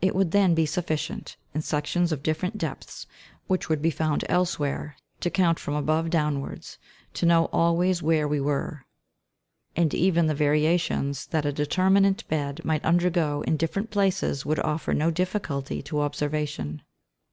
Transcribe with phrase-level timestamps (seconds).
[0.00, 3.06] It would then be sufficient, in sections of different depths
[3.46, 6.78] which would be found elsewhere, to count from above downwards,
[7.14, 8.84] to know always where we were,
[9.76, 14.92] and even the variations that a determinate bed might undergo in different places would offer
[14.92, 16.82] no difficulty to observation.